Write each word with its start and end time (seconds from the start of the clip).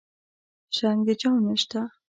شرنګ 0.75 0.99
د 1.07 1.09
جام 1.21 1.37
نشته 1.47 1.79